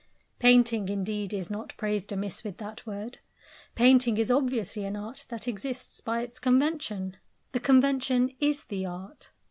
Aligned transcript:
Painting, 0.39 0.89
indeed, 0.89 1.31
is 1.31 1.51
not 1.51 1.77
praised 1.77 2.11
amiss 2.11 2.43
with 2.43 2.57
that 2.57 2.87
word; 2.87 3.19
painting 3.75 4.17
is 4.17 4.31
obviously 4.31 4.83
an 4.83 4.95
art 4.95 5.27
that 5.29 5.47
exists 5.47 6.01
by 6.01 6.23
its 6.23 6.39
convention 6.39 7.17
the 7.51 7.59
convention 7.59 8.35
is 8.39 8.63
the 8.63 8.83
art. 8.83 9.29